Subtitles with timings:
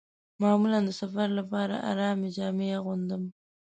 [0.41, 3.23] معمولاً د سفر لپاره ارامې جامې اغوندم.